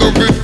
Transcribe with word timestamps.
the 0.00 0.10
beat. 0.12 0.39